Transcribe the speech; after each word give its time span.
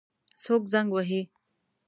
څوک 0.43 0.63
زنګ 0.73 0.89
وهي؟ 0.93 1.21